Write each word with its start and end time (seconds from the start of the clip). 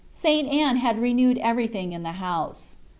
St. 0.11 0.49
Anne 0.49 0.77
had 0.77 0.97
renewed 0.99 1.37
everything 1.37 1.91
in 1.91 2.01
the 2.01 2.13
house. 2.13 2.77